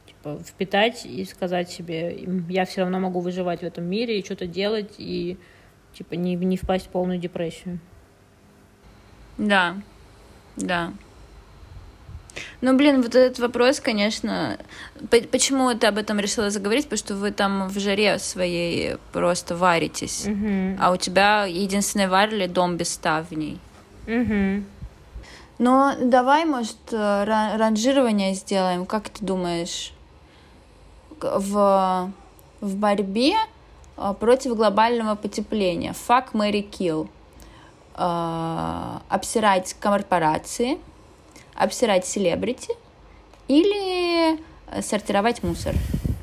[0.06, 4.48] типа, впитать и сказать себе, я все равно могу выживать в этом мире и что-то
[4.48, 5.38] делать, и
[5.94, 7.80] типа не, не впасть в полную депрессию.
[9.38, 9.76] Да,
[10.56, 10.92] да.
[12.62, 14.58] Ну, блин, вот этот вопрос, конечно...
[15.32, 16.86] Почему ты об этом решила заговорить?
[16.86, 20.26] Потому что вы там в жаре своей просто варитесь.
[20.26, 20.78] Mm-hmm.
[20.80, 23.60] А у тебя единственное варили дом без ставней.
[24.06, 24.64] Mm-hmm.
[25.60, 28.86] Ну, давай, может, ранжирование сделаем.
[28.86, 29.94] Как ты думаешь?
[31.20, 32.12] В,
[32.62, 33.36] в борьбе
[33.98, 35.94] а, против глобального потепления.
[36.08, 37.10] Fuck, Mary Kill.
[37.96, 40.80] Э, обсирать корпорации,
[41.56, 42.74] обсирать селебрити
[43.48, 44.40] или
[44.82, 45.76] сортировать мусор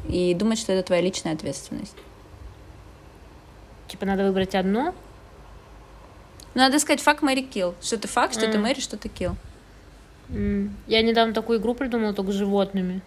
[0.09, 1.97] и думать, что это твоя личная ответственность.
[3.89, 4.95] Типа надо выбрать одно?
[6.55, 7.75] Надо сказать факт Мэри Килл.
[7.83, 8.53] Что ты факт, что mm.
[8.53, 9.37] ты Мэри, что ты Килл.
[10.29, 10.71] Mm.
[10.87, 13.03] Я недавно такую игру придумала, только с животными.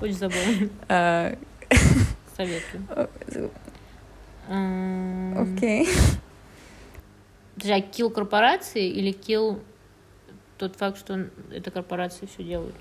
[0.00, 0.68] Очень забавно.
[0.88, 1.36] А.
[2.36, 3.50] Советую.
[5.38, 5.88] Окей.
[7.54, 9.60] Подожди, а килл корпорации или килл
[10.58, 12.74] тот факт, что это корпорации все делают?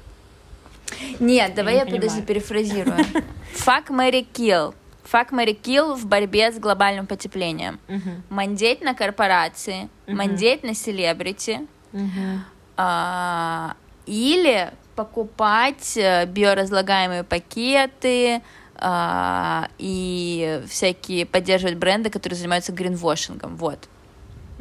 [1.20, 2.98] Нет, давай я, я подожди, перефразирую.
[3.56, 4.74] Fuck, Мэри Kill.
[5.12, 7.80] Fuck, Мэри Kill в борьбе с глобальным потеплением.
[7.88, 8.22] Uh-huh.
[8.30, 10.14] Мандеть на корпорации, uh-huh.
[10.14, 11.62] мандеть на селебрити.
[11.92, 12.40] Uh-huh.
[12.78, 18.42] А, или покупать э, биоразлагаемые пакеты,
[18.76, 23.56] а, и всякие поддерживать бренды, которые занимаются гринвошингом.
[23.56, 23.88] Вот.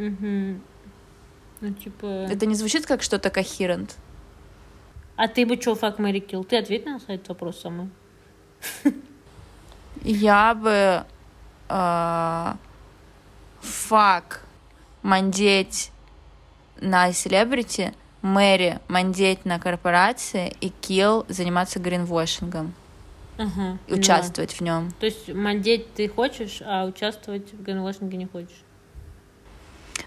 [0.07, 0.61] Угу.
[1.61, 2.07] Ну, типа...
[2.31, 3.97] Это не звучит как что-то кохерент.
[5.17, 6.45] А ты бы что, фак Мэри Килл?
[6.45, 7.89] Ты ответь на этот вопрос сама.
[10.03, 11.05] Я бы
[13.61, 14.45] фак
[15.03, 15.93] мандеть
[16.81, 22.75] на селебрити, Мэри мандеть на корпорации и Килл заниматься гринвошингом.
[23.39, 24.93] Ага, и участвовать в нем.
[25.01, 28.63] То есть мандеть ты хочешь, а участвовать в гринвошинге не хочешь?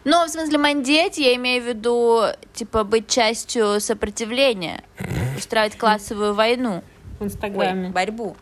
[0.05, 2.21] Ну, в смысле, мандеть, я имею в виду,
[2.53, 4.83] типа, быть частью сопротивления,
[5.35, 6.83] устраивать классовую войну.
[7.19, 7.87] В Инстаграме.
[7.87, 8.37] Ой, борьбу.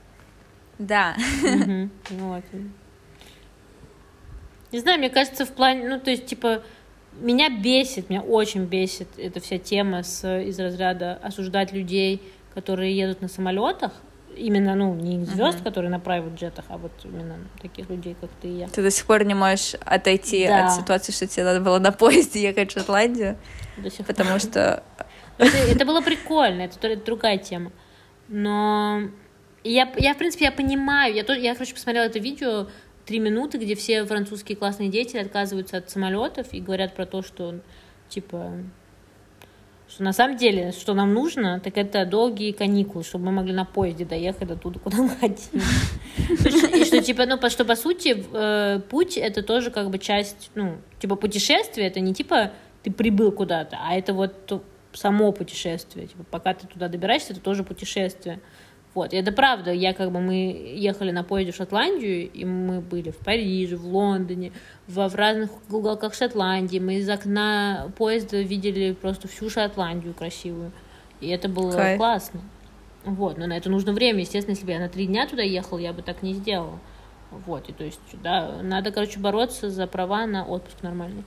[0.77, 1.15] Да.
[1.45, 2.43] Ну, вот.
[4.73, 6.63] Не знаю, мне кажется, в плане, ну, то есть, типа,
[7.21, 12.21] меня бесит, меня очень бесит эта вся тема с, из разряда осуждать людей,
[12.53, 13.93] которые едут на самолетах,
[14.35, 15.63] Именно, ну, не звезд, uh-huh.
[15.63, 18.67] которые на private джетах, а вот именно таких людей, как ты и я.
[18.67, 20.65] Ты до сих пор не можешь отойти да.
[20.65, 23.37] от ситуации, что тебе надо было на поезде ехать в Шотландию.
[23.77, 24.39] До сих потому пор.
[24.39, 24.83] что...
[25.37, 27.71] Это, это было прикольно, это, это другая тема.
[28.27, 29.01] Но
[29.63, 32.67] я, я, в принципе, я понимаю, я, тоже, я, короче, посмотрела это видео
[33.05, 37.59] три минуты, где все французские классные деятели отказываются от самолетов и говорят про то, что,
[38.09, 38.53] типа,
[39.89, 43.65] что на самом деле, что нам нужно, так это долгие каникулы, чтобы мы могли на
[43.65, 45.61] поезде доехать до туда, куда мы хотим.
[46.73, 50.77] И что, типа, ну, что, по сути, э, путь— это тоже как бы часть, ну,
[50.99, 52.51] типа, путешествие— это не типа
[52.83, 54.61] ты прибыл куда-то, а это вот
[54.93, 56.07] само путешествие.
[56.07, 58.39] Типа, пока ты туда добираешься, это тоже путешествие
[58.93, 59.71] Вот, и это правда.
[59.71, 63.87] Я как бы мы ехали на поезде в Шотландию, и мы были в Париже, в
[63.87, 64.51] Лондоне,
[64.87, 66.77] во в разных уголках Шотландии.
[66.77, 70.71] Мы из окна поезда видели просто всю Шотландию красивую.
[71.21, 71.97] И это было Кайф.
[71.97, 72.41] классно.
[73.03, 74.19] Вот, но на это нужно время.
[74.19, 76.79] Естественно, если бы я на три дня туда ехала, я бы так не сделала.
[77.47, 81.23] Вот, и то есть, да, надо, короче, бороться за права на отпуск нормальный.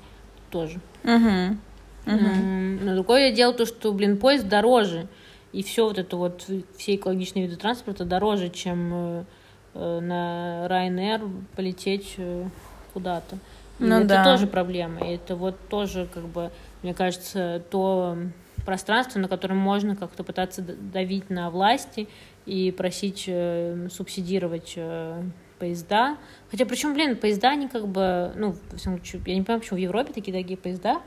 [0.51, 0.79] Тоже.
[1.03, 1.59] Мгм.
[2.07, 5.09] М, Но другое дело то, что, блин, поезд дороже.
[5.57, 6.47] И все вот это вот,
[6.77, 9.25] все экологичные виды транспорта дороже, чем э,
[9.73, 12.45] э, на Ryanair полететь э,
[12.93, 13.39] куда-то.
[13.79, 14.25] Ну это да.
[14.25, 15.07] тоже проблема.
[15.07, 16.51] И это вот тоже, как бы,
[16.83, 18.19] мне кажется, то
[18.67, 22.07] пространство, на котором можно как-то пытаться давить на власти
[22.45, 25.23] и просить э, субсидировать э,
[25.59, 26.19] поезда.
[26.51, 29.83] Хотя, причем, блин, поезда, они как бы, ну, всяком случае, я не понимаю, почему в
[29.83, 31.01] Европе такие дорогие поезда,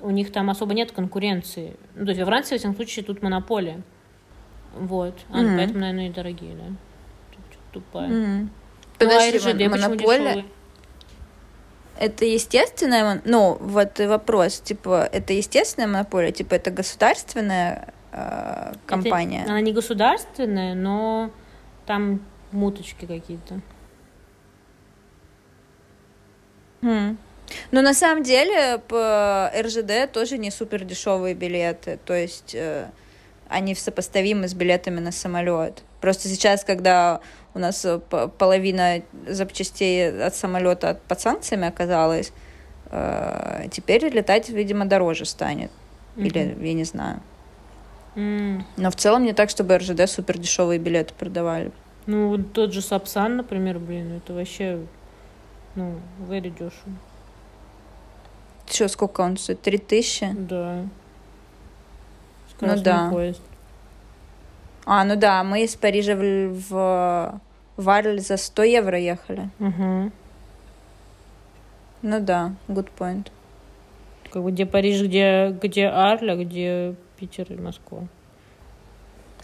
[0.00, 1.76] у них там особо нет конкуренции.
[1.94, 3.82] Ну, то есть во Франции, во всяком случае, тут монополия.
[4.74, 5.14] Вот.
[5.30, 5.56] А, Мгм.
[5.56, 6.64] Поэтому, наверное, и дорогие, да.
[7.32, 8.08] Чё-то Тупая.
[8.08, 8.40] Мгм.
[8.42, 8.48] Ну,
[8.94, 10.44] а Подожди, РЖД монополия?
[11.98, 19.42] Это естественная, мон- ну, вот вопрос, типа, это естественная монополия, типа, это государственная э, компания?
[19.42, 21.30] Это- она не государственная, но
[21.86, 22.20] там
[22.52, 23.60] муточки какие-то.
[26.82, 27.18] М.
[27.70, 32.90] Ну, на самом деле, по РЖД тоже не супер дешевые билеты, то есть э,
[33.48, 35.82] они сопоставимы с билетами на самолет.
[36.00, 37.20] Просто сейчас, когда
[37.54, 37.98] у нас э,
[38.38, 42.32] половина запчастей от самолета под санкциями оказалась,
[42.90, 45.70] э, теперь летать, видимо, дороже станет.
[46.16, 47.20] Или я не знаю.
[48.14, 48.64] М.
[48.76, 51.70] Но в целом не так, чтобы РЖД супер дешевые билеты продавали.
[52.06, 54.78] Ну, вот тот же Сапсан, например, блин, это вообще,
[55.74, 56.92] ну, very дешево.
[58.66, 59.62] Что, сколько он стоит?
[59.62, 60.28] Три тысячи?
[60.32, 60.82] Да.
[60.82, 60.88] Ну
[62.56, 63.10] Скоростной да.
[63.10, 63.42] поезд.
[64.84, 67.40] А, ну да, мы из Парижа в, в
[67.76, 69.50] Варль за 100 евро ехали.
[69.58, 70.12] Угу.
[72.02, 73.28] Ну да, good point.
[74.30, 78.04] Как бы где Париж, где, где Арль, а где Питер и Москва.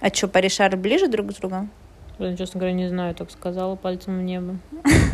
[0.00, 1.68] А что, Париж и Арль ближе друг к другу?
[2.18, 4.56] Блин, честно говоря, не знаю, так сказала пальцем в небо.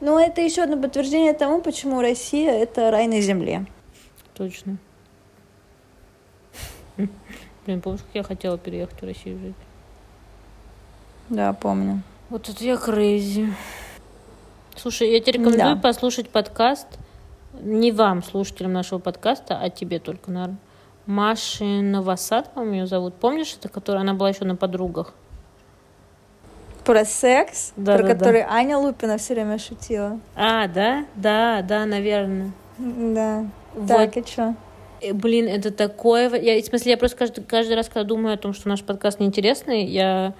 [0.00, 3.66] Ну, это еще одно подтверждение тому, почему Россия— это рай на земле.
[4.34, 4.76] Точно.
[7.66, 9.54] Блин, помнишь, как я хотела переехать в Россию жить?
[11.30, 12.02] Да, помню.
[12.28, 13.54] Вот это я крейзи.
[14.76, 15.80] Слушай, я тебе рекомендую Да.
[15.80, 16.86] послушать подкаст.
[17.60, 20.58] Не вам, слушателям нашего подкаста, а тебе только, наверное.
[21.06, 23.14] Маши Новосад, по-моему, ее зовут.
[23.14, 25.14] Помнишь, это которая она была еще на подругах?
[26.84, 28.14] Про секс, Да, про да, да.
[28.14, 30.20] который Аня Лупина все время шутила.
[30.36, 31.06] А, да?
[31.16, 32.52] Да, да, наверное.
[32.78, 33.46] Да.
[33.74, 33.88] Вот.
[33.88, 34.54] Так, и что?
[35.00, 36.30] Э, Блин, это такое...
[36.36, 39.18] Я, в смысле, я просто каждый, каждый раз, когда думаю о том, что наш подкаст
[39.18, 40.34] неинтересный, я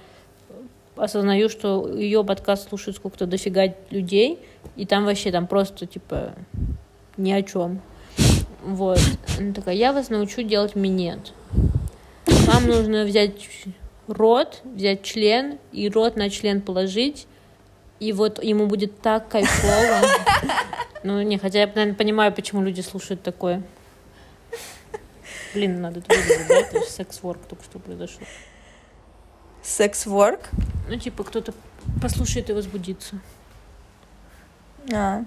[0.97, 4.39] осознаю, что ее подкаст слушает сколько-то дофига людей,
[4.77, 6.35] и там вообще там просто, типа,
[7.17, 7.81] ни о чем.
[8.63, 9.01] Вот.
[9.39, 11.33] Она такая, я вас научу делать минет.
[12.27, 13.35] Вам нужно взять
[14.07, 17.27] рот, взять член, и рот на член положить,
[18.01, 20.07] и вот ему будет так кайфово.
[21.07, 23.63] Ну, не, хотя я, наверное, понимаю, почему люди слушают такое.
[25.53, 26.63] Блин, надо это выделить, да?
[26.63, 28.23] То есть секс-ворк только что произошел.
[29.63, 30.49] Секс-ворк?
[30.89, 31.53] Ну, типа, кто-то
[32.01, 33.21] послушает и возбудится.
[34.91, 35.25] А.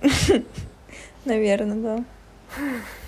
[1.24, 2.04] Наверное, да.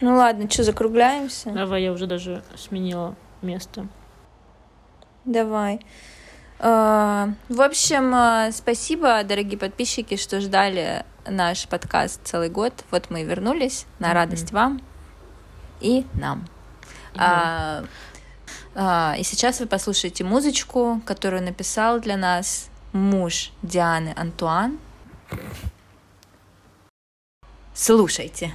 [0.00, 1.50] Ну ладно, что, закругляемся?
[1.50, 3.86] Давай, я уже даже сменила место.
[5.24, 5.80] Давай.
[6.58, 12.72] А, В общем, а, спасибо, дорогие подписчики, что ждали наш подкаст целый год.
[12.90, 14.14] Вот мы и вернулись на Мгм.
[14.14, 14.80] радость вам
[15.80, 16.46] и нам.
[17.16, 17.84] А,
[18.74, 24.78] а, И сейчас вы послушаете музычку, которую написал для нас муж Дианы Антуан.
[27.74, 28.54] Слушайте.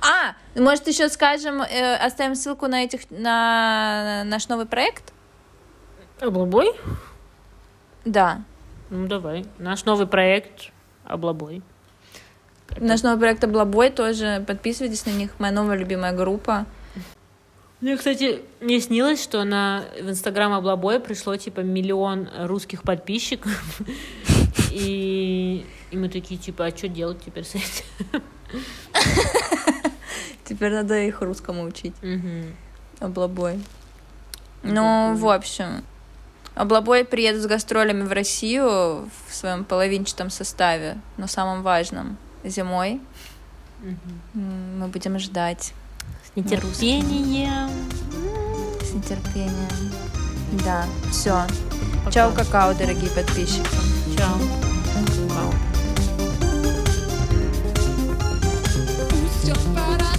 [0.00, 5.12] А, может еще скажем, э, оставим ссылку на этих на наш новый проект?
[6.20, 6.72] Облабой?
[8.04, 8.42] Да.
[8.90, 9.44] Ну, давай.
[9.58, 10.70] Наш новый проект
[11.04, 11.62] Облабой.
[12.78, 14.44] Наш новый проект Облабой тоже.
[14.46, 15.30] Подписывайтесь на них.
[15.38, 16.66] Моя новая любимая группа.
[17.80, 23.80] Ну, кстати, мне снилось, что на в Инстаграм Облабой пришло, типа, миллион русских подписчиков.
[24.72, 28.22] И, и мы такие, типа, а что делать теперь с этим?
[30.44, 31.94] Теперь надо их русскому учить.
[32.02, 32.54] Мгм.
[33.00, 33.60] Облабой.
[34.62, 35.84] Ну, в общем.
[36.54, 42.16] Облабой приедут с гастролями в Россию в своем половинчатом составе, но самом важном.
[42.44, 43.00] Зимой.
[44.32, 45.74] Мы будем ждать
[46.34, 47.70] нетерпением.
[48.82, 49.92] С нетерпением.
[50.64, 51.44] Да, все.
[52.10, 53.68] Чао, какао, дорогие подписчики.
[54.16, 54.36] Чао.
[54.96, 55.75] Who's
[59.46, 60.15] your para